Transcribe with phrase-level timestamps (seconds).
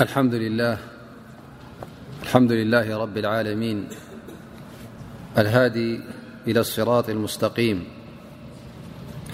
[0.00, 0.78] الحمد لله
[2.98, 3.86] رب العالمين
[5.38, 6.00] الهادي
[6.46, 7.84] إلى الصراط المستقيم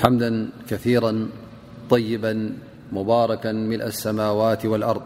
[0.04, 1.29] حمدا كثيرا
[1.90, 2.56] طيبا
[2.93, 5.03] مباركا ملء السماوات والأرض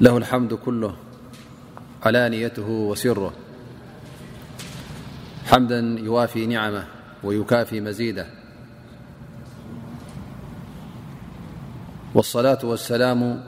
[0.00, 0.96] له الحمد كله
[2.02, 3.32] علانيته وسره
[5.46, 6.84] حمدا يوافي نعمه
[7.24, 8.26] ويكافي مزيده
[12.14, 13.44] والصلاة والسلام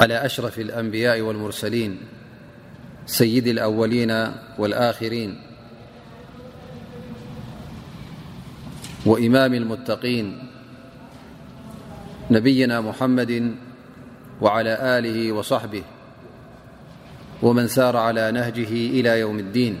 [0.00, 1.98] على أشرف الأنبياء والمرسلين
[3.06, 5.40] سيد الأولين والآخرين
[9.06, 10.38] وإمام المتقين
[12.30, 13.54] نبينا محمد
[14.40, 15.82] وعلى آله وصحبه
[17.42, 19.80] ومن سار على نهجه إلى يوم الدين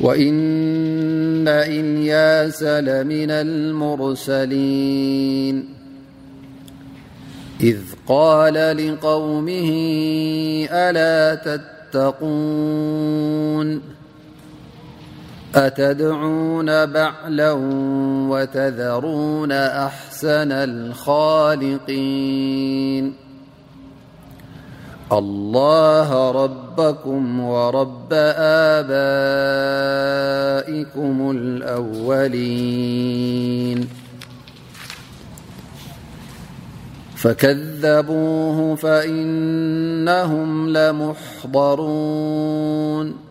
[0.00, 5.74] وإن إلياس لمن المرسلين
[7.60, 9.68] إذ قال لقومه
[10.72, 13.97] ألا تتقون
[15.54, 17.52] أتدعون بعلا
[18.30, 23.14] وتذرون أحسن الخالقين
[25.12, 28.12] الله ربكم ورب
[28.78, 28.80] آبائكم
[31.30, 33.88] الأولين
[37.16, 43.27] فكذبوه فإنهم لمحضرون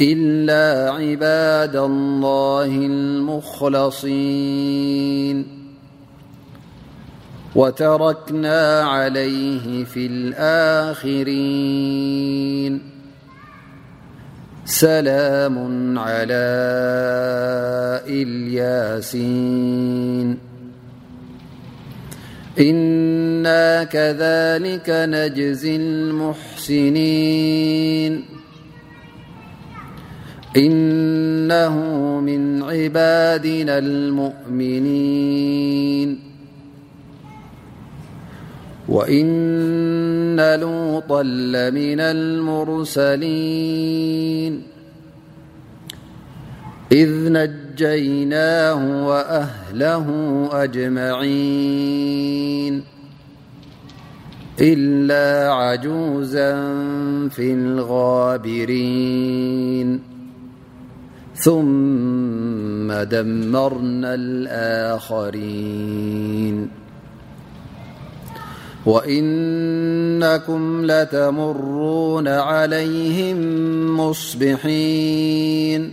[0.00, 5.46] إلا عباد الله المخلصين
[7.56, 12.80] وتركنا عليه في الآخرين
[14.64, 15.58] سلام
[15.98, 16.46] على
[18.06, 20.38] إلياسين
[22.60, 28.37] إنا كذلك نجز المحسنين
[30.56, 31.76] إنه
[32.20, 36.20] من عبادنا المؤمنين
[38.88, 44.62] وإن لوطا لمن المرسلين
[46.92, 50.06] إذ نجيناه وأهله
[50.64, 52.82] أجمعين
[54.60, 56.50] إلا عجوزا
[57.28, 60.17] في الغابرين
[61.38, 66.68] ثم دمرنا الآخرين
[68.86, 73.36] وإنكم لتمرون عليهم
[74.00, 75.92] مصبحين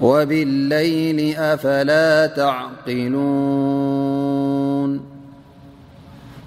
[0.00, 5.00] وبالليل أفلا تعقلون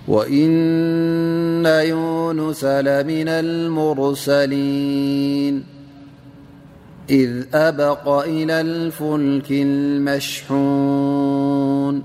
[0.07, 5.78] وإن يونس لمن المرسلين
[7.09, 12.03] إذ أبق إلى الفلك المشحون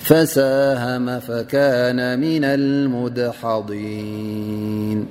[0.00, 5.06] فساهم فكان من المدحضين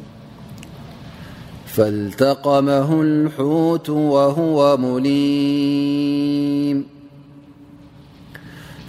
[1.65, 6.85] فالتقمه الحوت وهو مليم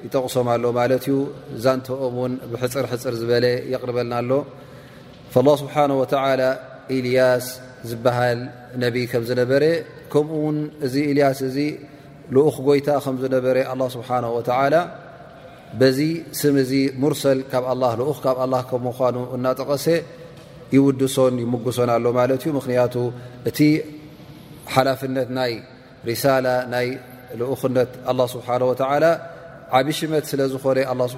[0.04, 1.14] ይጠቕሶማሎ ማለት እዩ
[1.62, 4.30] ዛንተኦም ን ብሕፅርሕፅር ዝበለ የቕርበልናኣሎ
[5.34, 6.44] ه ስብሓه
[6.96, 7.46] ኢልያስ
[7.88, 8.38] ዝበሃል
[8.82, 9.64] ነብ ከም ዝነበረ
[10.12, 11.66] ከምኡ ውን እዚ እልያስ እ
[12.34, 13.56] ልኡክ ጎይታ ከም ዝነበረ
[13.96, 14.08] ስብሓ
[14.74, 14.78] ላ
[15.96, 16.04] ዚ
[16.38, 16.72] ስምዚ
[17.02, 17.84] ሙርሰል ካብ ል
[18.24, 18.38] ካብ
[18.68, 19.86] ከም ምኑ እናጠቀሰ
[20.74, 22.94] ይውድሶን ይምግሶና ኣሎ ማለት ዩ ምክንያቱ
[23.48, 23.58] እቲ
[24.74, 25.52] ሓላፍነት ናይ
[26.08, 26.86] ሪሳላ ናይ
[27.40, 27.90] ልኡክነት
[28.32, 28.62] ስሓه
[29.78, 31.14] ዓብሽመት ስለዝኮነ ስ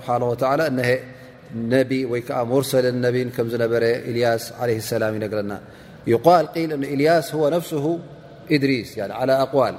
[1.73, 1.77] ነ
[2.13, 3.07] ወይዓ ሙርሰልን ነ
[3.37, 5.53] ከም ዝነበረ ኢልያስ ለ ሰላም ይነግረና
[6.11, 7.71] ይል ኤልያስ ነፍስ
[8.57, 8.91] እድሪስ
[9.23, 9.75] ኣዋል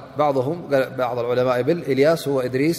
[1.68, 2.24] ብ ልያስ
[2.56, 2.78] ድሪስ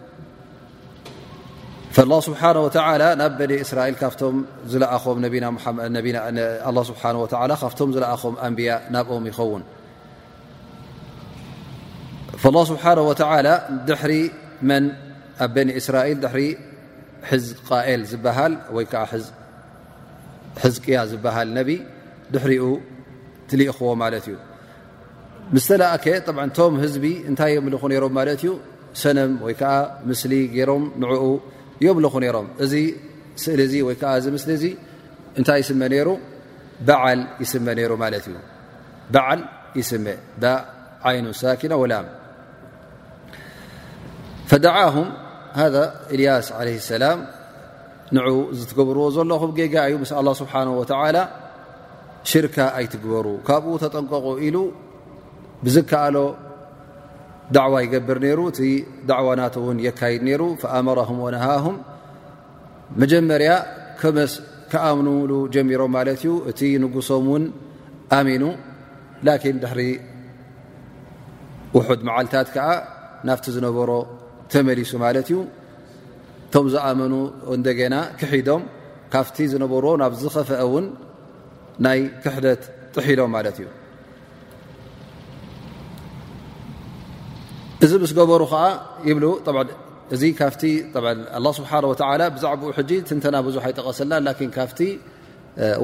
[1.97, 3.41] ናብ
[3.75, 4.29] ራል ካ ካ
[4.71, 5.17] ዝኣም
[8.55, 9.63] ንያ ናብኦም ይኸውን
[12.83, 12.93] ሓ
[13.87, 13.97] ድ
[14.71, 14.73] መ
[15.45, 15.55] ኣብ
[15.87, 16.33] ስራል ድ
[17.29, 18.85] ሕዝቃኤል ዝሃል ወይ
[20.61, 21.61] ሕዝቅያ ዝሃል ነ
[22.33, 22.65] ድሕሪኡ
[23.49, 24.35] ትእኽዎ ማ እዩ
[25.65, 26.05] ስተኣከ
[26.57, 28.53] ቶም ህዝቢ እንታይ ኹ ሮም ማ ዩ
[29.01, 29.61] ሰነም ወይዓ
[30.21, 31.03] ስሊ ይሮም ን
[31.85, 32.73] ዮም ልኹ ነሮም እዚ
[33.43, 34.65] ስእሊ እዚ ወይ ከዓ እዚ ምስሊ እዚ
[35.39, 36.09] እንታይ ይስመ ነይሩ
[36.87, 38.37] በዓል ይስመ ይሩ ማለት እዩ
[39.13, 39.39] በዓል
[39.79, 40.05] ይስመ
[40.43, 40.51] ዳ
[41.09, 42.05] ዓይኑ ሳኪና ወላም
[44.49, 45.09] ፈደዓም
[45.59, 45.65] ሃ
[46.13, 47.19] እልያስ ለ ሰላም
[48.15, 48.21] ን
[48.59, 51.17] ዝትገብርዎ ዘለኹም ጌጋ እዩ ምስ ኣ ስብሓ ወተላ
[52.31, 54.57] ሽርካ ኣይትግበሩ ካብኡ ተጠንቀቁ ኢሉ
[55.65, 56.17] ብዝከኣሎ
[57.55, 58.59] ዳዕዋ ይገብር ነይሩ እቲ
[59.09, 61.77] ዳዕዋናት ውን የካይድ ነይሩ ፈኣመረهም ወነሃهም
[63.01, 63.51] መጀመርያ
[64.17, 67.43] መስከኣምንሉ ጀሚሮም ማለት እዩ እቲ ንጉሶም ውን
[68.17, 68.43] ኣሚኑ
[69.27, 69.81] ላኪን ድሕሪ
[71.77, 72.67] ውሑድ መዓልታት ከዓ
[73.29, 73.91] ናፍቲ ዝነበሮ
[74.53, 75.37] ተመሊሱ ማለት እዩ
[76.47, 77.13] እቶም ዝኣመኑ
[77.57, 78.63] እንደገና ክሒዶም
[79.13, 80.87] ካብቲ ዝነበሮዎ ናብ ዝኸፍአ ውን
[81.85, 82.63] ናይ ክሕደት
[82.95, 83.67] ጥሒሎም ማለት እዩ
[87.85, 88.63] እዚ ምስ ገበሩ ከዓ
[90.09, 90.23] ብእዚ
[91.57, 91.71] ስብሓ
[92.35, 94.79] ብዛዕኡ ትንተና ብዙ ኣይጠቀሰናን ካብቲ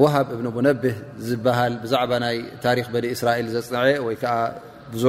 [0.02, 0.96] ወሃብ እብኒ ሙነብህ
[1.28, 4.24] ዝበሃል ብዛባ ናይ ታሪክ ኒ እስራኤል ዘፅንዐ ወይዓ
[4.92, 5.04] ብዙ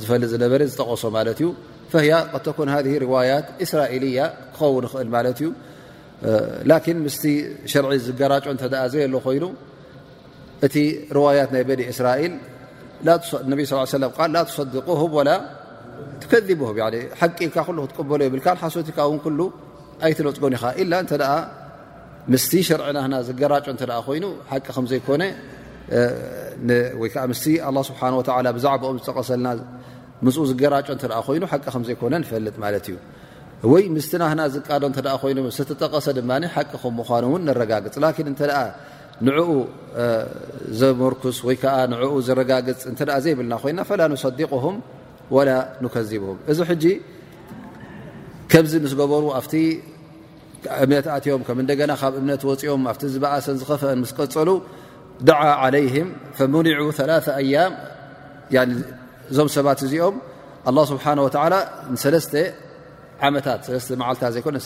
[0.00, 4.18] ዝፈል ዝነበ ዝጠቀሶ ማለት እዩ ያ ተ ርዋያት እስራኤልያ
[4.56, 5.48] ክኸውን ይኽእል ማለት እዩ
[6.70, 7.24] ላን ምስቲ
[7.72, 9.44] ሸርዒ ዝገራጮ እ ዘየ ሎ ኮይኑ
[10.68, 10.76] እቲ
[11.18, 12.32] ርዋያት ናይ ኒ እስራኤል
[13.50, 14.40] ነ
[14.74, 14.88] ዲቁ
[16.32, 16.80] ከብ ሓቂ
[17.54, 18.98] ካ ክትቀበሎ ይብል ሓሶትካ
[19.36, 19.40] ን
[20.06, 20.92] ኣይትነፅጎን ኢካ ኢ እ
[22.32, 24.66] ምስ ሽርዕ ናና ዝገራጮ እ ኮይኑ ሓቂ
[25.80, 25.92] ዘነ
[27.88, 28.02] ስብሓ
[28.56, 29.48] ብዛዕም ዝጠቀሰልና
[30.24, 31.04] ም ዝገራ ተ
[31.36, 32.96] ይኑ ቂ ምዘኮነ ፈልጥ ማት እዩ
[33.72, 34.82] ወይ ምስ ናና ዝቃዶ
[35.36, 35.40] ይ
[35.82, 36.20] ጠቀሰ ድ
[36.56, 37.96] ሓቂ ምምኑን ንጋግፅ
[38.28, 38.34] ን እ
[39.26, 39.38] ንኡ
[40.80, 41.50] ዘመርኩስ ወ
[41.92, 42.90] ንኡ ዘረጋግፅ እ
[43.24, 44.76] ዘይብልና ኮይና ፈላ ሰዲቅም
[45.48, 45.52] ላ
[46.22, 46.84] ብ እዚ ሕጂ
[48.52, 49.52] ከምዚ ምስ ገበሩ ኣብቲ
[50.84, 54.48] እምነት ኣትዮም ከም ደና ካብ እምነት ወፅኦም ኣብቲ ዝበእሰን ዝኸፍአን ስቀፀሉ
[55.28, 55.42] ዳዓ
[55.74, 57.72] ለይም ፈሙኒዑ ላ ኣያም
[59.30, 60.16] እዞም ሰባት እዚኦም
[60.76, 61.04] ه ስብሓ
[63.24, 63.62] መዓልታት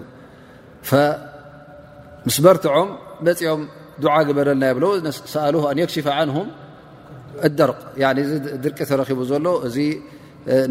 [2.27, 2.89] ምስ መርትዖም
[3.27, 3.61] መፂኦም
[4.03, 4.83] ድዓ ግበረልና ይብለ
[5.33, 6.31] ሰኣል ኣ የክሽፈ ን
[7.57, 7.61] ደ
[8.25, 8.31] እዚ
[8.63, 9.77] ድርቂ ተረኪቡ ዘሎ እዚ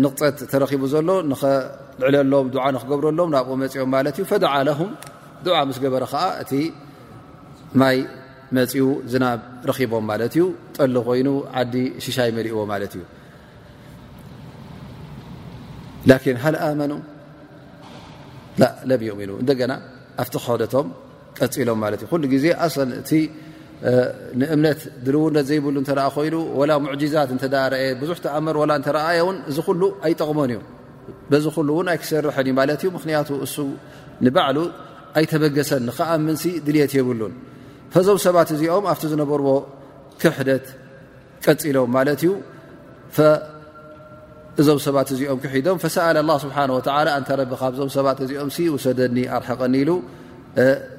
[0.03, 4.91] ንቕፀት ተረኪቡ ዘሎ ንልዕለሎም ንክገብረሎም ናብኡ መፅኦም ማለት እዩ ፈድዓ ለም
[5.47, 6.53] ድዓ ምስ ገበረ ከዓ እቲ
[7.81, 7.97] ማይ
[8.57, 10.45] መፂኡ ዝናብ ረኪቦም ማለት እዩ
[10.77, 11.29] ጠሊ ኮይኑ
[11.61, 13.03] ዓዲ ሽሻይ መሪእዎ ማለት እዩ
[16.09, 16.93] ላን ሃኣመኑ
[18.91, 19.73] ለም ؤሚኑ እንደና
[20.23, 20.87] ኣብቲ ክኸደቶም
[21.39, 22.73] ቀፂሎም ለት እዩ ኩሉ ግዜ ኣእ
[24.41, 28.57] ንእምነት ድልውነት ዘይብሉ እተ ኮይኑ ወላ ሙዛት እ አየ ብዙሕ ተኣመር
[28.87, 30.61] ተረአየ ውን እዚ ሉ ኣይጠቕመን እዩ
[31.31, 33.55] በዚ ሉ ን ኣይክሰርሐንእዩ ማለት እዩ ምክንያቱ እሱ
[34.27, 34.59] ንባዕሉ
[35.19, 37.35] ኣይተበገሰን ንከኣምንሲ ድልት የብሉን
[38.07, 39.49] ዞም ሰባት እዚኦም ኣብቲ ዝነበርዎ
[40.23, 40.67] ክሕደት
[41.45, 42.33] ቀፂሎም ማለት እዩ
[44.61, 46.57] እዞም ሰባት እዚኦም ክሒዶም ፈሰኣል ኣ ስብሓ
[47.31, 48.51] ተረቢ ካብዞም ሰባት እዚኦም
[48.87, 49.91] ሰደኒ ኣርሓቀኒ ኢሉ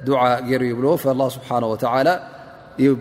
[0.04, 0.08] ድ
[0.48, 0.90] ገይሩ ይብልዎ
[1.36, 1.48] ስብሓ
[2.84, 3.00] ይብ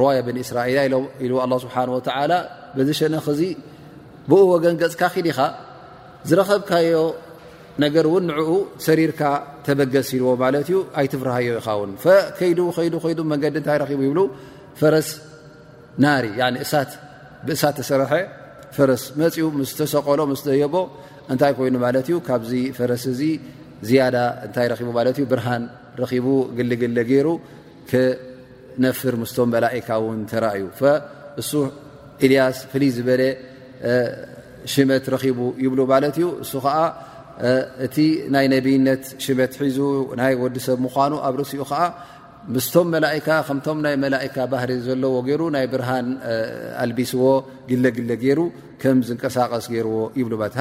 [0.00, 0.92] ርዋያ ብኒ እስራኤል
[1.24, 2.32] ኢ ኣ ስብሓን ወተላ
[2.76, 3.42] በዚሸነክ እዚ
[4.30, 5.38] ብኡ ወገን ገፅካ ኺድ ኢኻ
[6.28, 7.00] ዝረከብካዮ
[7.84, 8.50] ነገር እውን ንዕኡ
[8.86, 9.20] ሰሪርካ
[9.66, 11.92] ተበገስ ኢልዎ ማለት እዩ ኣይትፍርሃዮ ኢኻ ውን
[12.38, 14.20] ከይድ ይ ይ መንገዲ እንታይ ረቡ ይብሉ
[14.80, 15.08] ፈረስ
[16.04, 16.26] ናሪ
[16.64, 16.90] እሳት
[17.46, 18.12] ብእሳት ተሰርሐ
[18.76, 20.74] ፈረስ መፅኡ ምስ ተሰቆሎ ምስዘየቦ
[21.32, 23.22] እንታይ ኮይኑ ማለት እዩ ካብዚ ፈረስ እዚ
[23.88, 25.62] ዝያዳ እንታይ ቡ ማት እዩ ብርሃን
[26.00, 26.26] ረኪቡ
[26.58, 27.26] ግሊግሊ ገይሩ
[28.86, 30.62] ነፍር ምስቶም መላካ ውን ተራዩ
[31.40, 31.50] እሱ
[32.26, 33.22] ኤልያስ ፍልይ ዝበለ
[34.72, 36.78] ሽመት ረኺቡ ይብሉ ማለት እዩ እሱ ከዓ
[37.86, 37.96] እቲ
[38.34, 39.78] ናይ ነብይነት ሽመት ሒዙ
[40.20, 41.82] ናይ ወዲሰብ ምኳኑ ኣብ ርእሲኡ ከዓ
[42.54, 46.06] ምስቶም መላካ ከምቶም ናይ መላካ ባህሪ ዘለዎ ገይሩ ናይ ብርሃን
[46.84, 47.22] ኣልቢስዎ
[47.70, 48.40] ግለግለ ገይሩ
[48.82, 50.58] ከም ዝንቀሳቀስ ገይርዎ ይብሉለሃ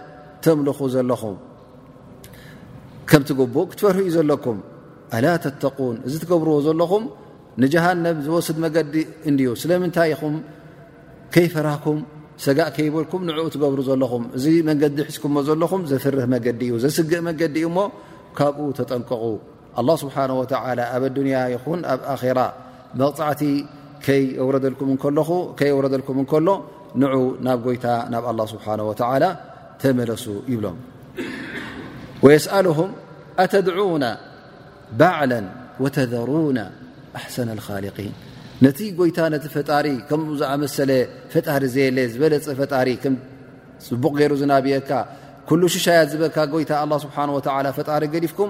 [0.44, 1.36] ተምልኹ ዘለኹም
[3.10, 4.58] ከምቲ ግቡኡ ክትፈርህ ዩ ዘለኩም
[5.18, 7.04] ኣላ ተተቁን እዚ ትገብርዎ ዘለኹም
[7.64, 8.94] ንጀሃንም ዝወስድ መገዲ
[9.30, 10.36] እዩ ስለምንታይ ኹም
[11.36, 12.00] ከይፈራህኩም
[12.48, 17.68] ሰጋእ ከይበልኩም ንዕኡ ትገብሩ ዘለኹም እዚ መንገዲ ሒዝኩዎ ዘለኹም ዘፍርህ መገዲ እዩ ዘስግእ መንገዲ እዩ
[17.72, 17.78] እሞ
[18.38, 19.24] ካብኡ ተጠንቀቁ
[19.80, 20.44] له ስብሓه ወ
[20.94, 22.40] ኣብ ዱንያ ይኹን ኣብ ኣራ
[23.00, 23.42] መቕፃዕቲ
[24.06, 24.24] ከይ
[25.84, 26.48] ረልኩም እከሎ
[27.00, 27.04] ን
[27.46, 28.74] ናብ ጎይታ ናብ ه ስብሓه
[29.24, 29.26] ላ
[29.82, 30.78] ተመለሱ ይብሎም
[32.26, 32.90] ወየስኣልهም
[33.44, 34.06] ኣተድዑና
[35.00, 35.34] ባዕላ
[35.84, 36.60] ወተዘሩና
[37.20, 38.14] ኣሓሰነ ኻሊን
[38.64, 40.92] ነቲ ጎይታ ነቲ ፈጣሪ ከምዝኣመሰለ
[41.34, 42.88] ፈጣሪ ዘየለ ዝበለፀ ፈጣሪ
[43.88, 44.90] ፅቡቕ ገይሩ ዝናብየካ
[45.50, 46.72] ኩሉ ሽሻያት ዝበካ ጎይታ
[47.06, 47.16] ስብሓ
[47.80, 48.50] ፈጣሪ ገዲፍኩም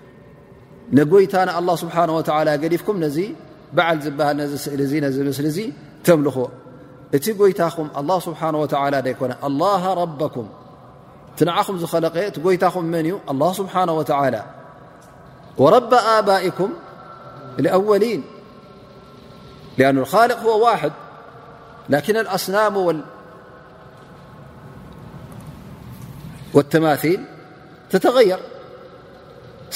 [0.93, 3.35] نيتن الله سبحانه وتعالى فكم ني
[3.73, 6.27] بعل بل ن سل ن مل تمل
[7.11, 10.45] ت يتم الله سبحانه وتعالى كن الله ربكم
[11.37, 12.03] تنعم خل
[12.51, 14.41] يتم من الله سبحانه وتعالى
[15.57, 16.69] ورب آبائكم
[17.59, 18.21] الأولين
[19.77, 20.91] لأن الخالق هو واحد
[21.89, 23.01] لكن الأسنام
[26.55, 27.19] والتماثيل
[27.89, 28.39] تتغير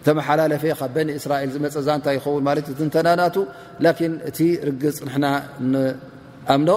[0.00, 3.36] እተመሓላለፈ ካብ በኒ እስራኤል ዝመፀ ዛ ንታይ ይኸውን ማለት ንተናናቱ
[3.84, 5.24] ላን እቲ ርግፅ ንና
[5.72, 6.70] ንኣምኖ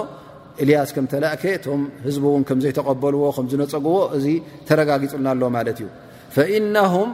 [0.62, 4.26] እልያስ ከም ተላእከ ቶም ህዝ እውን ከም ዘይተቀበልዎ ከዝነፀጉዎ እዚ
[4.68, 5.88] ተረጋጊፅልና ኣሎ ማለት እዩ
[6.34, 7.08] ፈኢነهም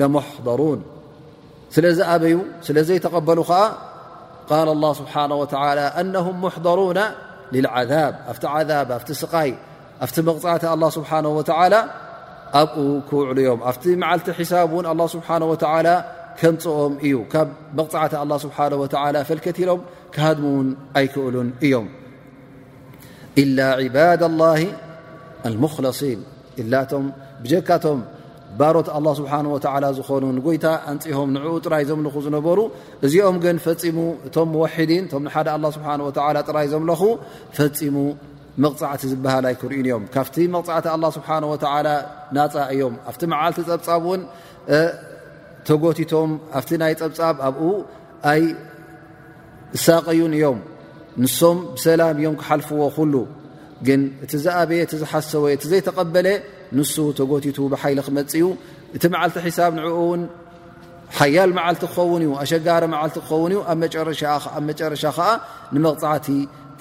[0.00, 0.80] ለመሕضሩን
[1.74, 2.36] ስለ ዝኣበዩ
[2.68, 3.60] ስለ ዘይተቀበሉ ከዓ
[4.50, 7.00] ቃል ه ስብሓه እነهም ሕضሩና
[7.64, 9.50] ልዓذብ ኣብቲ ዓብ ኣብቲ ስቃይ
[10.04, 10.64] ኣብቲ መቕፅዕቲ
[10.98, 11.10] ስብሓ
[11.74, 11.76] ላ
[12.60, 12.76] ኣብኡ
[13.08, 15.88] ክውዕሉ ዮም ኣብቲ መዓልቲ ሒሳብ ን ኣه ስብሓهوላ
[16.40, 19.80] ከምፅኦም እዩ ካብ መቕፅዓተ ኣه ስብሓه ፈልከትሎም
[20.14, 20.68] ካሃድሙውን
[21.00, 21.86] ኣይክእሉን እዮም
[23.42, 23.58] إላ
[23.96, 24.60] ባድ ላه
[25.76, 26.20] ክለصን
[26.62, 27.04] ኢላቶም
[27.44, 27.98] ብጀካቶም
[28.58, 29.40] ባሮት ه ስብሓه
[29.98, 32.58] ዝኾኑ ንጎይታ ኣንፅሆም ንኡ ጥራይ ዘምለኹ ዝነበሩ
[33.06, 36.00] እዚኦም ግን ፈፂሙ እቶም ሕዲን ቶም ሓደ ስሓه
[36.48, 37.02] ጥራይ ዘምለኹ
[37.58, 37.96] ፈፂሙ
[38.62, 40.86] ዮካብቲ መቕቲ
[41.16, 41.36] ስብሓ
[42.36, 44.22] ናፃ እዮም ኣብቲ መዓልቲ ፀብፃብ ን
[45.66, 46.60] ተጎቲቶም ኣ
[46.92, 47.60] ይ ፀብፃ ኣብኡ
[48.30, 48.42] ኣይ
[49.76, 50.58] እሳቀዩን እዮም
[51.22, 52.80] ንሶም ብሰላም እዮም ክሓልፍዎ
[53.12, 53.14] ሉ
[53.86, 56.28] ግን እቲ ዝበየ እዝሓሰወ ቲ ዘይተቀበለ
[56.78, 58.44] ንሱ ተጎቲቱ ብሓይሊ ክመፅ ዩ
[58.96, 60.22] እቲ መዓልቲ ሒሳብ ንኡ ውን
[61.18, 63.82] ሓያል መዓልቲ ክኸውን ኣሸጋሪ መልቲ ክን
[64.80, 65.06] ጨረሻ
[66.26, 66.28] ቲ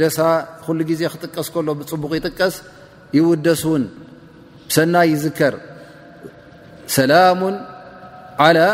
[0.00, 0.02] ደ
[0.78, 2.54] ل ዜ ክጥቀስ ሎ ፅቡቕ ይጥቀስ
[3.16, 3.84] ይውደስ ን
[4.76, 5.54] ሰናይ ይዝከር
[6.96, 7.40] ሰላم
[8.44, 8.66] على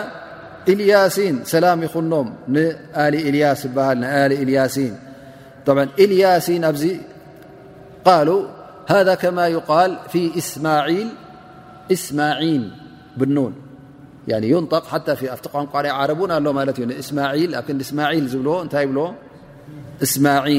[0.73, 2.15] إልያሲን ላ ይኖ
[3.29, 3.63] إልያስ
[4.49, 4.77] ልያሲ
[6.05, 6.83] إልያሲ ኣዚ
[8.09, 8.11] ق
[8.95, 9.93] هذا كم يقل
[10.41, 10.89] إسማል
[12.05, 12.43] ስማል
[13.19, 13.23] ብ
[14.53, 14.85] يንطق
[15.55, 16.07] ቋንቋሪ ع ኣ
[16.79, 18.87] ዩ እ ማል ዝብ ታይ
[20.05, 20.59] እ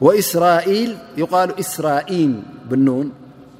[0.00, 3.12] وإسرائيل يقال إسرائيل بالنون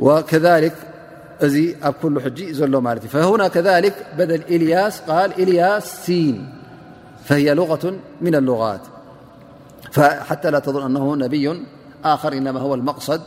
[0.00, 0.74] وكذلك
[1.84, 6.36] بكلح زل الت فهنا كذلك بدل إلياس قال إلياس سن
[7.24, 8.80] فهي لغة من اللغات
[9.98, 11.62] حتى لا تظن أنه نبي
[12.04, 13.20] آخر إنما هو المقصد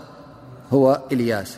[0.73, 1.57] هو إلياس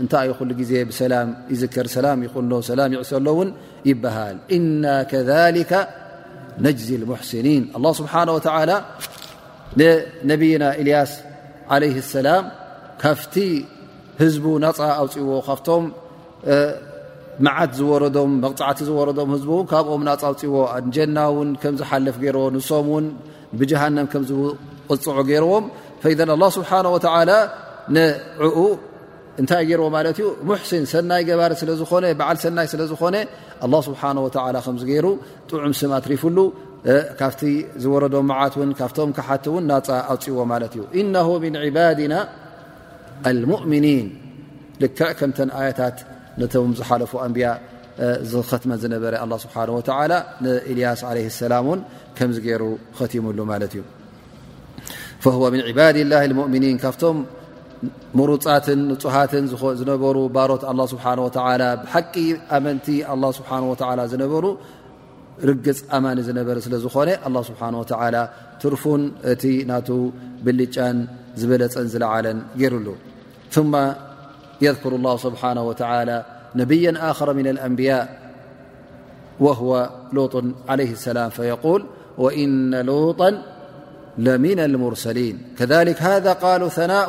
[0.00, 1.14] እንታይ ዩ ሉ ዜ ብሰላ
[1.52, 3.48] ይዝከር ላ ይ ላ ይዕሰሎውን
[3.88, 5.72] ይበሃል እና ከذሊከ
[6.66, 7.62] ነዚ لሕስኒን
[7.98, 8.12] ስብሓ
[9.78, 11.12] ንነብና ኤልያስ
[11.82, 12.44] ለ ሰላም
[13.02, 13.34] ካብቲ
[14.22, 15.84] ህዝ ናፃ ኣውፅዎ ካብቶም
[17.46, 20.54] መዓት ዝረዶም መቕፃዕቲ ዝረም ህዝ ካብኦም ና ኣውፅዎ
[20.94, 22.24] ጀና ን ከም ዝሓለፍ ገ
[22.56, 23.06] ንሶም ን
[23.58, 25.64] ብጀሃንም ከም ዝወፅዑ ገርዎም
[26.04, 26.86] ه ስብሓه
[29.50, 29.96] ታማ
[30.82, 33.02] ን ሰናይ ባር ዝኾዓ ሰናይ ዝኮ
[33.86, 34.98] ስ ከሩ
[35.48, 36.38] ጥዑም ስም ትሪፍሉ
[37.20, 37.42] ካብቲ
[37.82, 40.84] ዝረዶ መዓት ካብም ሓቲ ናፃ ኣፅዎ ማ ዩ
[41.98, 42.14] ድና
[43.84, 44.06] ኒን
[44.82, 45.30] ልክ ከም
[45.78, 45.96] ታት
[46.40, 47.46] ነቶም ዝሓለፉ ንብያ
[48.30, 49.44] ዝትመ ነበረ ስ
[50.76, 51.02] ልያስ
[51.52, 51.58] ላ
[52.60, 52.64] ሩ
[52.98, 53.38] ከቲሙሉ
[58.30, 59.54] رፃ ት ነሩ
[60.16, 60.34] ሮት
[60.72, 61.62] الله بنه ول
[61.94, 62.14] حቂ
[62.56, 64.44] ኣመنቲ الله سبنه ول ነሩ
[65.66, 66.20] رፅ ኣማ ነ
[66.84, 68.22] ዝኾن الله نه ولى
[68.72, 68.84] رፉ
[69.32, 69.72] እቲ ና
[70.46, 70.76] ብጫ
[71.40, 72.38] ዝበለፀን ዝለዓለን
[72.74, 72.88] رሉ
[73.54, 73.72] ثم
[74.66, 76.16] يذكر الله سبحنه وتعلى
[76.60, 76.84] نبي
[77.18, 78.04] خر من الأنبياء
[79.44, 79.70] وهو
[80.16, 80.18] ሎ
[80.72, 81.80] عليه السلم فيقول
[82.22, 82.50] وإن
[82.88, 83.22] لط
[84.26, 87.08] لمن المرسلين كذلك ذا ل ثناء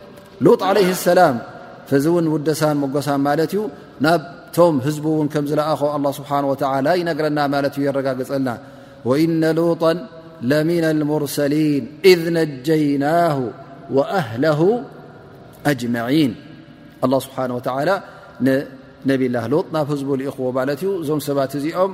[0.45, 1.35] ሉጥ ዓለይህ ሰላም
[1.89, 3.61] ፍዚ እውን ውደሳን መጎሳን ማለት እዩ
[4.05, 5.81] ናብቶም ህዝቡ እውን ከም ዝለኣኾ
[6.19, 8.49] ስብሓ ወላ ይነግረና ማለት እዩ የረጋገፀልና
[9.09, 9.83] ወኢነ ሎጣ
[10.51, 13.39] ለምና ልሙርሰሊን እዝ ነጀይናሁ
[13.97, 14.61] ወኣህልሁ
[15.71, 16.31] አጅማዒን
[17.05, 17.51] አላ ስብሓን
[17.89, 17.97] ላ
[18.47, 21.91] ንነብላ ሎጥ ናብ ህዝቡ ዝኢኽዎ ማለት እዩ እዞም ሰባት እዚኦም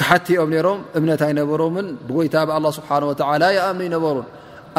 [0.00, 4.28] ክሓቲኦም ነሮም እምነት ኣይነበሮምን ብጎይታ ብ ኣላ ስብሓን ወተላ ይኣኒ ይነበሩን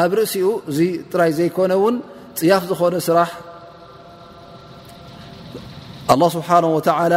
[0.04, 0.78] ኣብ ርእሲኡ እዚ
[1.12, 1.96] ጥራይ ዘይኮነ ውን
[2.40, 3.30] ፅያፍ ዝኾነ ስራሕ
[6.12, 7.14] ኣላ ስብሓና ወተዓላ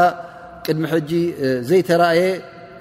[0.66, 1.12] ቅድሚ ሕጂ
[1.70, 2.24] ዘይተረእየ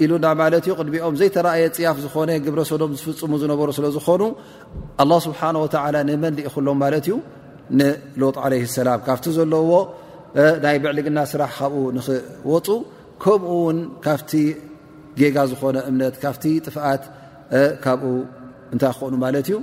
[0.05, 4.23] ኢሉና ማለት እዩ ቅድሚኦም ዘይተረእየ ፅያፍ ዝኾነ ግብረሰዶም ዝፍፅሙ ዝነበሩ ስለዝኾኑ
[5.05, 7.15] ኣላ ስብሓ ወላ ንመን ልኢክሎም ማለት እዩ
[7.81, 9.73] ንሎጥ ዓለ ሰላም ካብቲ ዘለዎ
[10.65, 12.67] ናይ ብዕሊግና ስራሕ ካብኡ ንኽወፁ
[13.25, 14.33] ከምኡ ውን ካብቲ
[15.21, 17.03] ጌጋ ዝኾነ እምነት ካብቲ ጥፍኣት
[17.87, 18.11] ካብኡ
[18.75, 19.57] እንታይ ክክኑ ማለት እዩ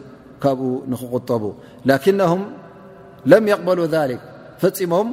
[0.43, 0.63] ካብኡ
[0.93, 1.43] ንክቁጠቡ
[3.27, 3.33] ق ذ
[4.61, 5.07] ፈፂሞም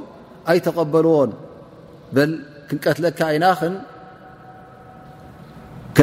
[0.52, 1.30] ኣይተቀበልዎን
[2.14, 2.24] በ
[2.68, 3.44] ክንቀትለካ ኢና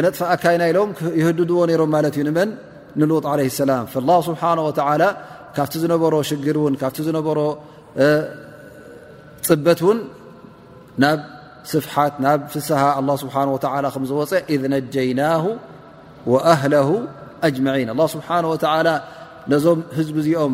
[0.06, 0.89] ነጥፍኣካ ና ኢሎም
[1.22, 2.50] يህድድዎ ሮም ማት እዩ መን
[3.24, 4.70] ጥ ع ሰላም اله ስብሓه و
[5.56, 7.39] ካብቲ ዝነበሮ ሽግር ን ካብ ዝነሮ
[9.48, 9.98] ፅበት ውን
[11.04, 11.20] ናብ
[11.72, 13.48] ስፍሓት ናብ ፍسሃ ه ስሓه
[13.94, 15.44] ከ ዝወፀ ذ ነጀይናه
[16.32, 16.89] وኣህله
[17.48, 18.38] أጅمعን له ስብሓه
[19.52, 20.54] ነዞም ህዝ ዚኦም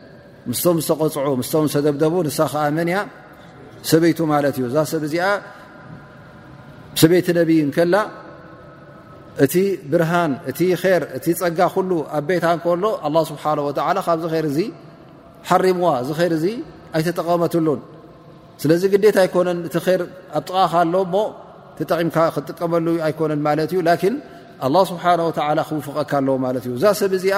[0.49, 2.97] ምስቶም ዝተቆፅዑ ምስም ዝተደብደቡ ንሳ ከዓ መንያ
[3.89, 5.25] ሰበይቱ ማለት እዩ እዛ ሰብ እዚኣ
[7.01, 7.95] ሰበይቲ ነብይ ከላ
[9.45, 9.55] እቲ
[9.91, 13.43] ብርሃን እቲ ር እቲ ፀጋ ኩሉ ኣብ ቤታ ከሎ ኣ ስብሓ
[14.07, 14.59] ካብዚ ር እዚ
[15.49, 16.45] ሓሪምዋ እዚ ይር እዚ
[16.97, 17.81] ኣይተጠቀመትሉን
[18.61, 20.01] ስለዚ ግደት ኣይኮነን እቲ ር
[20.37, 21.15] ኣብ ጥቃኻ ኣሎ ሞ
[21.77, 24.15] ተጠም ክጥቀመሉ ኣይኮነን ማለት እዩ ላን
[24.65, 25.03] ኣ ስብሓ
[25.69, 27.37] ክውፍቀካ ኣለዎ ማለት እዩ እዛ ሰብ እዚኣ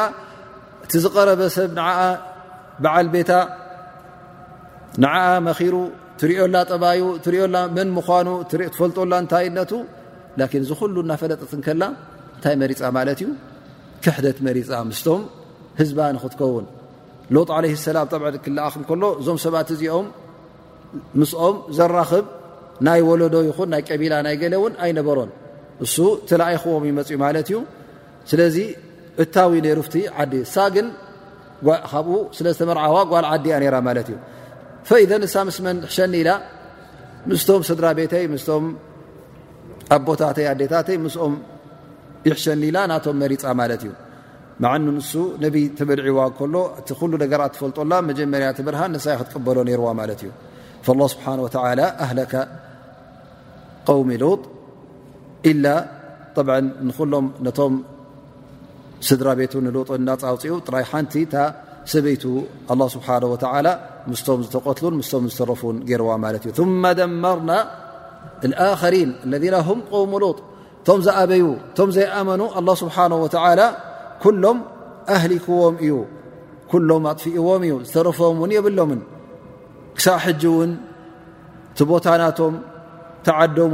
[0.86, 1.88] እቲ ዝቀረበ ሰብ ንዓ
[2.84, 3.32] ብዓል ቤታ
[5.04, 5.76] ንዓኣ መኪሩ
[6.22, 9.72] ትሪዮላ ጠባዩ ትሪዮላ መን ምዃኑ ትፈልጦላ እንታይነቱ
[10.40, 11.84] ላኪን እዚ ኩሉ እናፈለጠትንከላ
[12.36, 13.30] እንታይ መሪፃ ማለት እዩ
[14.04, 15.22] ክሕደት መሪፃ ምስቶም
[15.80, 16.66] ህዝባን ክትከውን
[17.36, 20.08] ሎት ዓለ ሰላም ጠዕ ክልኣኹ ከሎ እዞም ሰባት እዚኦም
[21.20, 22.26] ምስኦም ዘራክብ
[22.88, 25.32] ናይ ወለዶ ይኹን ናይ ቀቢላ ናይ ገለ እውን ኣይነበሮን
[25.86, 25.96] እሱ
[26.30, 27.58] ትለኣይኽዎም ይመፅኡ ማለት እዩ
[28.32, 28.58] ስለዚ
[29.24, 30.88] እታዊ ነይሩፍቲ ዓዲ ሳ ግን
[32.38, 32.80] ስለተ ር
[33.14, 34.98] ጓልዓ ያ ذ ኒ
[36.22, 36.30] ኢላ
[37.56, 38.26] ም ስድራ ቤተይ
[39.96, 40.22] ኣቦታ
[40.62, 40.74] ዴታ
[41.04, 41.08] ም
[42.30, 43.44] يኒ ኢላ ቶ መرፃ
[43.80, 43.86] እዩ
[45.44, 45.50] ነ
[45.90, 46.20] በልዋ
[46.54, 46.58] ل
[47.62, 48.24] ፈጦላ ጀር
[48.76, 48.82] ርሃ
[49.34, 50.32] ቀበሎ እዩ
[50.86, 52.42] فالله ስبنه وى
[53.90, 54.24] أه وሚ ሎ
[55.50, 55.52] إ
[59.08, 61.16] ስድራ ቤت لጥ ናውፅኡ ራይ ቲ
[61.92, 62.16] ሰበي
[62.74, 63.36] الله ስبحنه و
[64.12, 67.52] ምስቶም ዝቆትل ስም ዝረፉ ገرዋ እዩ ثم ደመرና
[68.48, 70.38] الآخرين الذن هم قوم لጥ
[70.88, 71.44] ቶም ዝኣበዩ
[71.78, 73.66] ቶም ዘይأመኑ الله سبحنه وتعلى
[74.24, 74.58] كሎም
[75.16, 75.94] ኣهلكዎም እዩ
[76.90, 78.92] ሎም ኣطفئዎ እዩ ዝተረፎም የብሎም
[80.06, 80.20] ሳብ
[81.78, 82.54] ቲ ቦታ ናቶም
[83.26, 83.74] ተዓም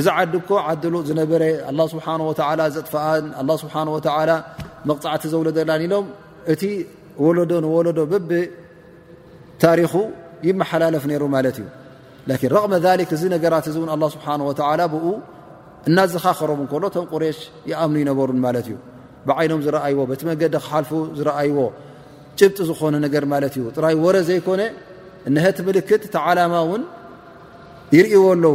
[0.00, 4.30] እዚ ዓድኮ ዓድሉ ዝነበረ ኣላ ስብሓ ወላ ዘጥፋኣን ኣላ ስብሓንወተላ
[4.90, 6.06] መቕፃዕቲ ዘውለዘላን ኢሎም
[6.52, 6.62] እቲ
[7.24, 8.30] ወለዶ ንወለዶ ብብ
[9.64, 9.92] ታሪኹ
[10.48, 11.68] ይመሓላለፍ ነይሩ ማለት እዩ
[12.28, 14.42] ላን ረቕመ ሊ እዚ ነገራት እዚ እውን ኣ ስብሓን
[14.80, 14.96] ላ ብ
[15.88, 17.38] እናዘኻኸሮም ንከሎ ቶም ቁሬሽ
[17.70, 18.76] ይኣምኑ ይነበሩን ማለት እዩ
[19.28, 21.58] ብዓይኖም ዝረኣይዎ በቲ መንገዲ ክሓልፉ ዝረኣይዎ
[22.38, 24.62] ጭብጢ ዝኾነ ነገር ማለት እዩ ጥራይ ወረ ዘይኮነ
[25.36, 26.82] ነቲ ምልክት ቲ ዓላማ እውን
[27.96, 28.54] ይርእዎ ኣለዉ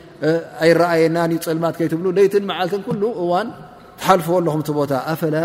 [0.63, 3.47] ኣይረኣየናን ዩ ፅልማት ከይትብሉ ደትን መዓልትን ኩሉ እዋን
[3.99, 5.37] ትሓልፎዎ ኣለኹምቲ ቦታ ኣፈላ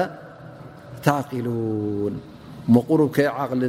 [1.07, 2.15] ተዕቂሉን
[2.75, 3.63] ሞቕሩብ ከይዓቕሊ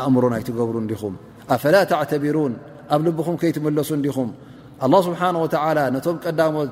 [0.00, 1.14] ኣእምሮ ኣይትገብሩ ዲኹም
[1.56, 2.52] ኣፈላ ተዕተቢሩን
[2.94, 4.28] ኣብ ልብኹም ከይትመለሱ እዲኹም
[4.86, 6.70] ኣላ ስብሓን ወተላ ነቶም ቀዳሞት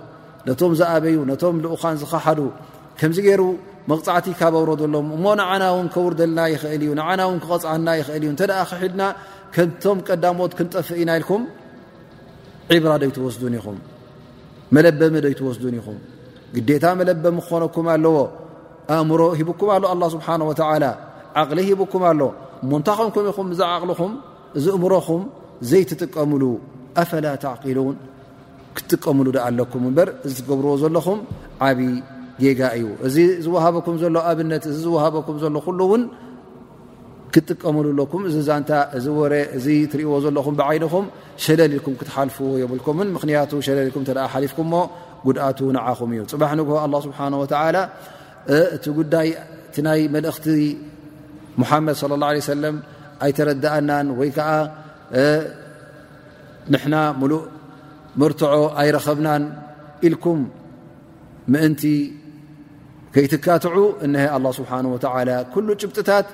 [0.48, 2.40] ነቶም ዝኣበዩ ነቶም ልኡኻን ዝኸሓዱ
[3.00, 3.42] ከምዚ ገይሩ
[3.90, 9.02] መቕፃዕቲ ካብብሮ ዘለ እሞ ንዓናውን ከውርደልና ይኽእል እዩ ንዓናውን ክቀፅዓልና ይኽእል እዩ እንተደኣ ክሒድና
[9.54, 11.42] ከንቶም ቀዳሞት ክንጠፍእ ኢና ኢልኩም
[12.76, 13.76] ዕብራ ዶይተወስዱን ኢኹም
[14.76, 15.98] መለበሚ ደይትወስዱን ኢኹም
[16.56, 18.16] ግዴታ መለበሚ ክኾነኩም ኣለዎ
[18.96, 20.84] ኣእምሮ ሂብኩም ኣሎ ኣላ ስብሓን ወተዓላ
[21.42, 22.20] ዓቕሊ ሂቡኩም ኣሎ
[22.70, 24.12] ሞንታኸምኩምኢኹም ዝዓቕልኹም
[24.58, 25.22] እዚ እምሮኹም
[25.70, 26.44] ዘይትጥቀሙሉ
[27.02, 27.96] ኣፈላ ተዕቂሉን
[28.76, 31.18] ክትጥቀሙሉ ዶ ኣለኩም እምበር እዚ ትገብርዎ ዘለኹም
[31.66, 31.90] ዓብዪ
[32.42, 36.02] ጌጋ እዩ እዚ ዝወሃበኩም ዘሎ ኣብነት እዚ ዝዋሃበኩም ዘሎ ኩሉ እውን
[37.34, 41.06] ክጥቀመሉኣለኩም እዚ ዛንታ እዚ ወረ እዚ ትርእዎ ዘለኹም ብዓይኒኹም
[41.44, 44.74] ሸለል ኢልኩም ክትሓልፍዎ የብልኩምን ምክንያቱ ሸለል ኢልኩም እተ ሓሊፍኩምሞ
[45.26, 47.18] ጉድኣቱ ነዓኹም እዩ ፅባሕ ንግ ኣه ስብሓ
[47.76, 47.82] ላ
[48.76, 49.28] እቲ ጉዳይ
[49.68, 50.46] እቲ ናይ መልእክቲ
[51.62, 52.76] ሙሓመድ ص ላه ለه ሰለም
[53.26, 54.50] ኣይተረዳእናን ወይ ከዓ
[56.72, 57.42] ንሕና ሙሉእ
[58.20, 59.42] ምርትዖ ኣይረከብናን
[60.08, 60.40] ኢልኩም
[61.52, 61.82] ምእንቲ
[63.14, 64.70] ከይትካትዑ እሀ ኣላه ስብሓ
[65.54, 66.26] ኩሉ ጭብጥታት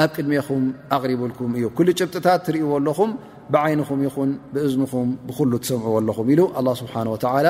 [0.00, 0.62] ኣብ ቅድሜኹም
[0.96, 3.10] ኣቅሪብልኩም እዩ ኩሉ ጭብጥታት ትርእዎ ኣለኹም
[3.52, 7.46] ብዓይንኹም ይኹን ብእዝንኹም ብኩሉ ትሰምዕዎ ኣለኹም ኢሉ ኣላ ስብሓን ወተላ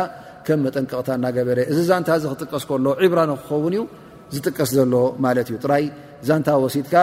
[0.47, 3.83] ከም መጠንቀቕታ እናገበረ እዚ ዛንታ እዚ ክጥቀስ ከሎ ዕብራ ንክኸውን እዩ
[4.35, 5.85] ዝጥቀስ ዘሎ ማለት እዩ ጥራይ
[6.29, 6.95] ዛንታ ወሲትካ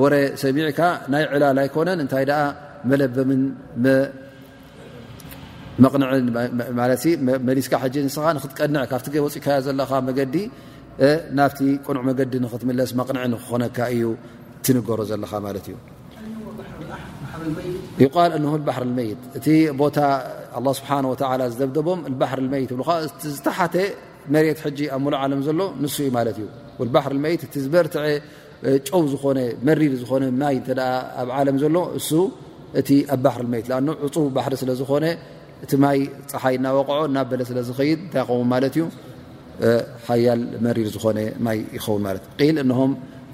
[0.00, 0.80] ወረ ሰሚዕካ
[1.12, 2.40] ናይ ዕላል ኣይኮነን እንታይ ደኣ
[2.90, 3.42] መለበምን
[7.48, 10.36] መሊስካ ሕጂ ንስኻ ንክትቀንዕ ካብቲወፅእካዮ ዘለካ መገዲ
[11.38, 14.04] ናብቲ ቁኑዕ መገዲ ንኽትምለስ መቕንዕ ንክኾነካ እዩ
[14.76, 15.76] ሮ ዘ ይል
[18.36, 19.46] እን ባር መይት እቲ
[19.80, 19.98] ቦታ
[20.78, 20.90] ስብሓ
[21.52, 22.82] ዝደብደቦም ባር መት ብ
[23.36, 23.74] ዝተሓተ
[24.34, 24.58] መሬት
[24.94, 26.40] ኣብ ሉ ዓለም ዘሎ ንሱ ዩማ እዩ
[26.94, 27.02] ባ
[27.42, 28.04] ትቲ ዝበርትዐ
[28.88, 30.56] ጨው ዝኮነ መሪድ ዝነ ማይ
[31.20, 32.00] ኣብ ለም ዘሎ እ
[32.80, 35.04] እቲ ኣ ባሪ ት ኣ ዕፁ ባሪ ስለዝኮነ
[35.64, 35.98] እቲ ማይ
[36.32, 37.92] ፀሓይ እናቕዖ ናበለ ስለዝ ይ
[38.28, 38.84] ኸውን ዩ
[40.24, 40.96] ያል መ ዝ
[42.46, 42.58] ይን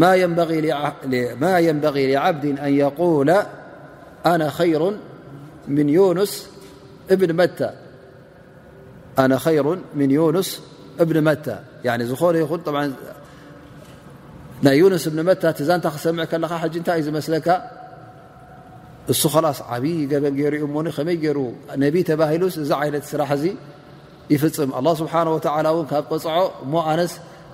[0.00, 0.14] ማ
[1.66, 3.28] يንበغ لዓبድ ن يقل
[4.80, 4.82] ሩ
[5.74, 6.32] ن ዩስ
[7.12, 7.40] እብ መ
[12.10, 12.52] ዝኾነ ይኹ
[14.64, 15.32] ናይ ስ እ መ
[15.68, 16.16] ዛታ ክሰም
[16.88, 17.34] ታይ ዩ ዝመስለ
[19.12, 20.74] እሱ ص ዓብይ በ ሩ ሩ
[21.80, 21.88] ነ
[22.32, 23.30] ሂሉ ዚ ይ ስራሕ
[24.34, 25.08] ይፍፅም ه ስ ብ
[25.90, 26.26] ቅፅዖ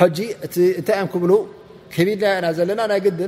[0.00, 0.18] حጂ
[0.80, 1.22] እንታይ ም ክብ
[1.94, 3.20] ከቢድናና ዘለና ናይ ግድ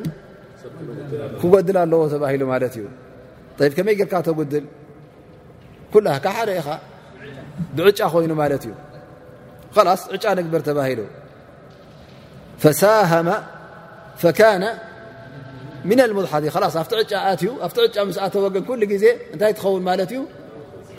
[1.41, 2.85] ክጎድል ኣለዎ ተባሂሉ ማት እዩ
[3.77, 4.64] ከመይ ርካ ተጉድል
[5.93, 5.95] ኩ
[6.37, 6.68] ሓደ ኢኻ
[7.77, 8.73] ብዕጫ ኮይኑ ማለት እዩ
[10.01, 11.01] ስ ዕጫ ንግበር ተባሂሉ
[12.83, 13.29] ሳهመ
[14.39, 14.64] ካነ
[16.11, 16.43] لምضሓት
[16.83, 19.05] ኣብቲ ዕጫ ኣትዩ ኣቲ ዕጫ ስኣተዎን ሉ ግዜ
[19.35, 20.21] እንታይ ትኸውን ማለት እዩ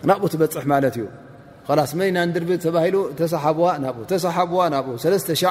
[0.09, 1.03] ናብ ትበፅሕ ማለት እዩ
[1.77, 5.43] ላስ መ ና ንድርብ ተባሂሉ ተሰሓዋ ናተሰሓብዋ ናብኡ ለተ ሻ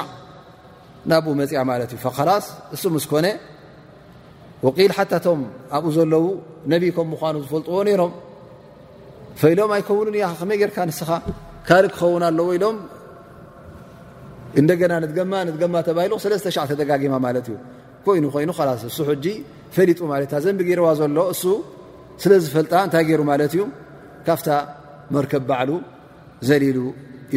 [1.11, 2.45] ናብኡ መፅያ ማለት እዩ ላስ
[2.75, 3.25] እሱ ምስ ኮነ
[4.65, 5.39] ውቂል ሓታቶም
[5.75, 6.25] ኣብኡ ዘለዉ
[6.73, 8.11] ነቢ ከም ምኑ ዝፈልጥዎ ነይሮም
[9.53, 11.09] ኢሎም ኣይከውን እያ ከመይ ጌርካ ንስኻ
[11.67, 12.75] ካልእ ክኸውን ኣለዎ ኢሎም
[14.59, 14.93] እንደገና
[15.55, 17.55] ትገማ ተባለተሻዕ ተደጋጊማ ማለት እዩ
[18.05, 18.49] ኮይኑ ኮይኑ
[18.81, 19.25] ስ እሱ ሕጂ
[19.75, 21.43] ፈሊጡ ማለት ዘንቢ ገይርዋ ዘሎ እሱ
[22.23, 23.63] ስለዝፈልጣ እንታይ ገይሩ ማለት እዩ
[24.27, 24.47] ካብታ
[25.15, 25.69] መርከብ ባዕሉ
[26.49, 26.51] ዘ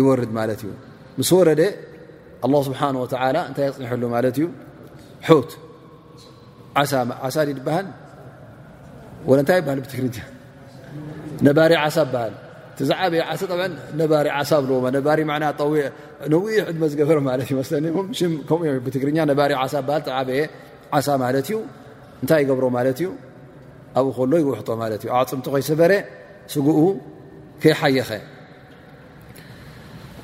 [0.01, 0.63] ይርድ ማ እዩ
[1.19, 1.61] ምስ ወረደ
[2.67, 4.47] ስብሓ እንታይ ኣፅኒሐሉ ማት እዩ
[5.51, 5.53] ት
[6.91, 7.03] ሳ
[7.75, 7.87] ሃል
[9.41, 9.81] እንታይ ይሃል
[11.47, 11.95] ብትርኛ ባሪ ሃል
[14.51, 15.21] ዝበየ ባሪ
[16.35, 17.17] ዎሪዊሕ ዕድ ዝገበሮ
[17.61, 19.53] እ ብትግርኛ ባሪ
[20.41, 20.45] የ
[20.97, 21.53] ዓሳ ማ እዩ
[22.23, 23.07] እንታይ ይገብሮ ማለት ዩ
[23.99, 24.95] ኣብኡ ከሎ ይውሕቶ ማ ዩ
[25.31, 25.93] ፅምቲ ኮይሰበረ
[26.53, 26.79] ስጉኡ
[27.63, 28.11] ከይሓየኸ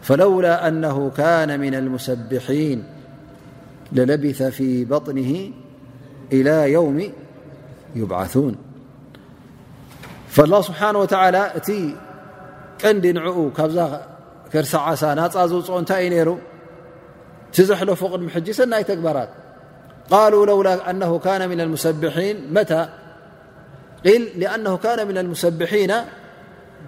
[0.00, 2.84] فلولا أنه كان من المسبحين
[3.92, 5.50] للبث في بطنه
[6.32, 6.98] إلى يوم
[7.96, 8.54] يبعثون
[10.28, 11.44] فالله سبانهوتلى
[12.76, 13.18] ت ن ن
[13.56, 13.70] ك ر
[17.56, 18.36] زل ف مس
[18.88, 19.16] كبر
[20.12, 22.64] الا لولا أنه كان من المسبحين مى
[24.06, 25.92] ل لأنه كان من المسبحين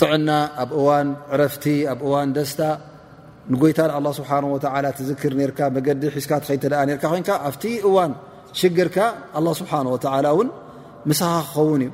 [0.00, 0.30] ጥዕና
[0.62, 2.60] ኣብ እዋን ዕረፍቲ ኣብ እዋን ደስታ
[3.52, 4.56] ንጎይታኣ ስብሓ ወ
[4.98, 8.12] ትዝክር ካ መገዲ ሒስካትኸደኣ ርካ ኮን ኣብቲ እዋን
[8.60, 8.96] ሽግርካ
[9.38, 10.48] ኣ ስብሓን ወ ን
[11.10, 11.90] ምሰኻ ክኸውን እዩ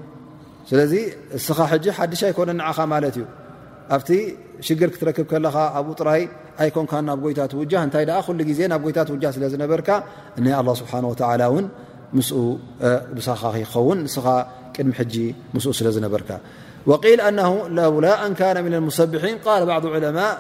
[0.71, 0.93] ስለዚ
[1.39, 3.25] እስኻ ሕ ሓድሽ ኣይኮነ ንዓኻ ማለት እዩ
[3.95, 4.09] ኣብቲ
[4.67, 6.23] ሽግር ክትረክብ ከለኻ ኣብኡ ጥራይ
[6.63, 9.89] ኣይኮንካ ናብ ጎይታት ውጃ እንታይ ኩሉ ግዜ ናብ ጎይታት ውጃ ስለዝነበርካ
[10.47, 11.13] ናይ ስብሓወ
[11.65, 11.67] ን
[13.29, 14.27] ሰኻ ይኸውን ንስኻ
[14.77, 15.03] ቅድሚ ሕ
[15.55, 16.29] ምስኡ ስለ ዝነበርካ
[16.87, 20.39] وقيل أنه لولا أن كان من المسبحين قال بعض علماء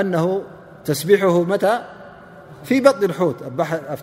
[0.00, 0.42] أنه
[0.84, 1.78] تسبحه متى
[2.64, 3.36] في بطن الحوت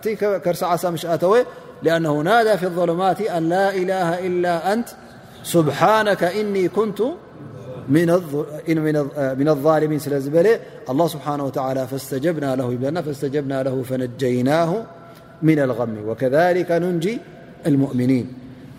[0.06, 1.44] أتكرسعسمشتوي
[1.82, 4.88] لأنه نادى في الظلمات أن لا إله إلا أنت
[5.42, 7.02] سبحانك إني كنت
[7.88, 10.58] من الظالمين بل
[10.90, 12.56] الله سبحانه وتعالى فاستجبنا
[12.90, 14.84] لفاستجبنا له فنجيناه
[15.42, 17.18] من الغم وكذلك ننجي
[17.66, 18.34] المؤمنين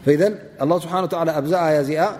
[0.05, 1.53] فإذن الله سبحانه وتعالى أبز
[1.89, 2.19] يائا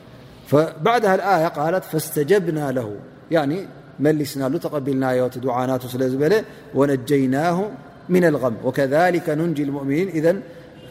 [0.51, 2.95] فبعدها الآية قالت فاستجبنا له
[3.31, 3.67] يعني
[3.99, 6.43] ملسنا لتقبلنا يت دعاناتلزبل
[6.75, 7.69] ونجيناه
[8.09, 10.41] من الغم وكذلك ننجي المؤمنين إذن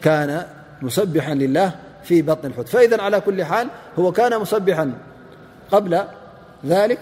[0.03, 0.43] كان
[0.83, 4.93] مسبحا لله في بطن الحت فإذن على كل حال هو كان مسبحا
[5.73, 6.01] قبل
[6.67, 6.99] ذلك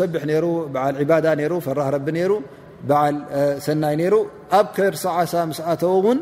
[0.00, 2.28] مبح نععباد ن فر ربني
[2.88, 4.14] بعلسناي نير
[4.52, 6.20] أبكر صعسامتون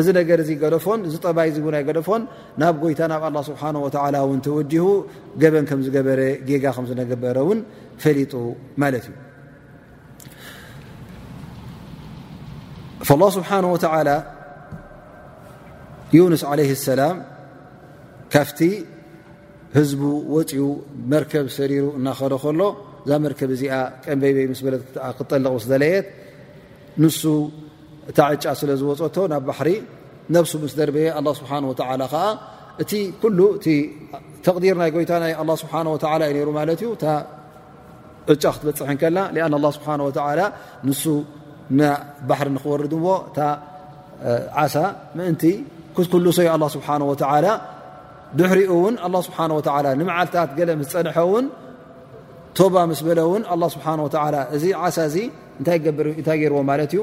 [0.00, 2.22] እዚ ነገር እዚ ገለፎን እዚ ጠባይ እ ን ይ ገለፎን
[2.60, 4.84] ናብ ጎይታ ናብ ኣላ ስብሓን ወዓላ እውን ተወጅሁ
[5.42, 7.60] ገበን ከም ዝገበረ ጌጋ ከም ዝነገበረ እውን
[8.02, 8.32] ፈሊጡ
[8.82, 9.04] ማለት
[13.04, 14.10] እዩ ላ ስብሓን ተዓላ
[16.18, 17.16] ዩንስ ዓለይ ሰላም
[18.34, 18.60] ካፍቲ
[19.76, 20.02] ህዝቡ
[20.34, 20.52] ወፂኡ
[21.12, 22.60] መርከብ ሰሪሩ እናኸደ ከሎ
[23.04, 23.74] እዛ መርከብ እዚኣ
[24.04, 24.84] ቀምበይበይ ምስ በለት
[25.18, 26.06] ክጠልቕ ምስ ዘለየት
[27.02, 27.22] ንሱ
[28.10, 29.70] እታ ዕጫ ስለ ዝወፀቶ ናብ ባሕሪ
[30.34, 31.50] ነብሱ ምስ ደርበየ ስብሓ
[32.12, 32.14] ከዓ
[32.82, 32.92] እቲ
[33.58, 33.66] እቲ
[34.44, 35.32] ተዲር ናይ ጎይታ ናይ
[35.62, 35.74] ስብሓ
[36.36, 36.90] ዩ ሩ ማለት እዩ
[38.32, 39.88] ዕጫ ክትበፅሐ ከና ኣ ስብሓ
[40.88, 41.02] ንሱ
[42.28, 43.38] ባሕሪ ንክወርድ ዎ እታ
[44.64, 44.74] ዓሳ
[45.18, 45.42] ምእንቲ
[45.96, 47.46] ኩሉ ሰይ ኣ ስብሓ ወላ
[48.38, 49.38] ድሕሪኡ እውን ኣ ስብሓ
[50.00, 51.46] ንመዓልታት ገለ ምስፀንሐውን
[52.58, 53.42] ቶባ ምስ በለውን
[53.76, 53.88] ስብሓ
[54.56, 55.16] እዚ ዓሳ እዚ
[55.60, 55.78] እታይ
[56.26, 57.02] ታይ ገይርዎ ማለት እዩ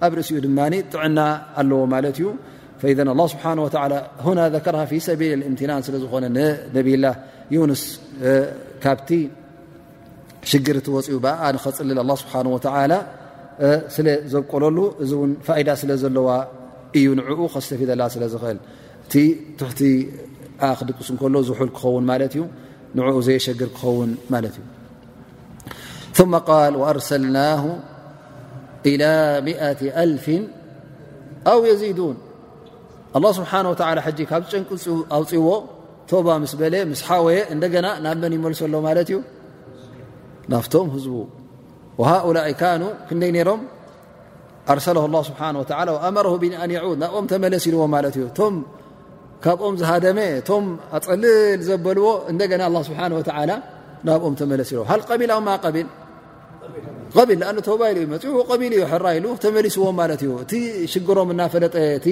[0.05, 0.49] ኣብ ርእሲኡ ድ
[0.95, 1.19] ጥዕና
[1.61, 6.87] ኣለዎ እዩ لله ه ذ ف ሰل እምናን ዝኾ ነብ
[7.55, 7.83] ዩንስ
[8.85, 9.11] ካብቲ
[10.51, 11.17] ሽግር ወፅኡ
[11.79, 13.01] ፅልል لله ስه
[13.95, 15.13] ስለዘቆለሉ እዚ
[15.47, 16.29] ፋئዳ ስለ ዘለዋ
[16.99, 17.07] እዩ
[17.41, 18.59] ኡ ከስተፊላ ስለ ዝኽእል
[19.13, 19.17] ት
[20.79, 20.99] ክق
[21.49, 22.11] ዝ ክን
[23.07, 23.71] عኡ ዘيሸግር
[24.11, 24.17] ን
[26.19, 26.51] ثم ق
[26.81, 27.63] وأرسنه
[28.91, 29.13] إلى
[29.49, 30.27] مة ألፍ
[31.53, 32.01] أو يዚد
[33.17, 33.49] الله سنه
[34.31, 34.55] ካብ ጨ
[35.33, 35.47] ፅዎ
[36.11, 36.15] ቶ
[37.03, 37.11] ሓ
[37.53, 38.75] እና ናብ ይመልሰሎ
[39.15, 39.19] ዩ
[40.53, 41.07] ናቶም ህዝ
[42.01, 43.61] وؤلء ክይ ሮም
[44.87, 47.83] ሰه الل ه ى ر ናብም ለ ዎ
[49.45, 50.19] ካብኦም ዝሃደመ
[50.49, 50.65] ቶም
[50.97, 52.99] ኣፀልል ዘበልዎ እደና ስሓ
[54.09, 55.89] ናብኦም ተመለስ ሃ ቢል ኣብ ቢል
[57.29, 57.91] ቢል ተባይ
[58.25, 58.85] ፅሑ ቢል ዩ
[59.17, 60.53] ኢሉ ተመሊስዎም ዩ እቲ
[60.93, 62.09] ሽግሮም እናፈለጠ እቲ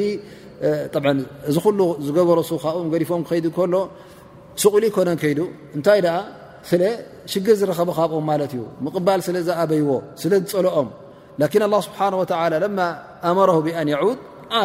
[1.50, 3.78] እዚ ሉ ዝገበረ ሱካኦ ገፎም ክከ ሎ
[4.62, 5.40] ስቁሉ ኮነ ከይዱ
[5.78, 6.00] እንታይ
[6.70, 6.80] ስ
[7.32, 9.90] ሽግር ዝረኸበ ካብኦም ማት ዩ ምቕባል ስለ ዝኣበይዎ
[10.22, 10.88] ስለዝፀለኦም
[11.74, 11.98] ላ ስብሓ
[13.30, 13.98] ኣመረ ብኣንድ
[14.62, 14.64] ዓ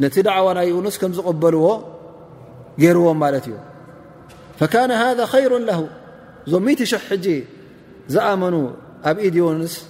[0.00, 1.84] نت دعو ني يونس كم زقبلو
[2.78, 3.52] جيروم ملت ي
[4.58, 5.88] فكان هذا خير له
[6.46, 7.44] زم مت ش حجي
[8.08, 8.70] زآمنو
[9.04, 9.86] ابيد يونس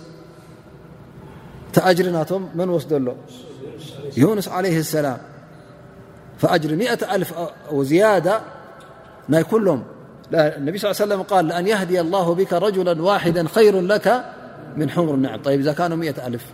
[1.72, 3.16] تأجر نتم من وصد له
[4.16, 5.18] يونس عليه السلام
[6.38, 7.34] فأجر ة ألف
[7.72, 8.40] وزيادة
[9.30, 9.82] ي كلم
[10.34, 14.24] انبي صلى ليه سلم قال لأن يهدي الله بك رجلا واحدا خير لك
[14.76, 16.44] من حمر نعم إذا كان ألف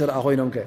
[0.00, 0.66] نرأ ينمك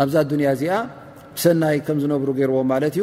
[0.00, 0.88] دنيا
[1.36, 2.98] سني كم نبر رم ل ت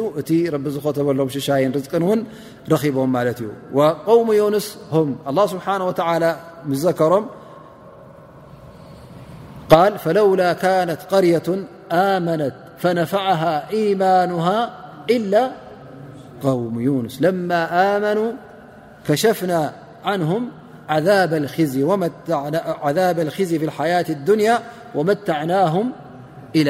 [0.54, 2.24] رب ختبلهم ششاي رز ون
[2.70, 6.36] ربم ل ي وقوم يونس هم الله سبحانه وتعالى
[6.68, 7.24] ذكرم
[9.70, 11.42] قال فلولا كانت قرية
[11.92, 14.60] آمنت فنفعها إيمانها
[15.10, 15.50] إلا
[16.42, 17.60] قوم يونس لما
[17.96, 18.30] آمنوا
[19.08, 19.72] كشفنا
[20.04, 20.48] عنهم
[22.86, 24.58] عذاب الخزي في الحياة الدنيا
[24.94, 25.92] ومتعناهم
[26.56, 26.68] ስ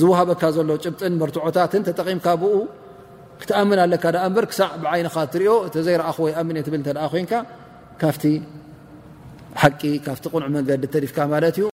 [0.00, 2.54] ዝዋሃበካ ዘሎ ጭብጥን መርትዖታትን ተጠቂምካ ብኡ
[3.42, 7.32] ክትኣምን ኣለካ ዳ እንበር ክሳዕ ብዓይንኻ ትርኦ እቲዘይረኣኹ ወይኣምን እየ ትብል እተኣ ኮንካ
[8.00, 8.24] ካፍቲ
[9.62, 11.68] ሓቂ ካፍቲ ቕኑዕ መንገዲ ተዲፍካ ማለት እዩ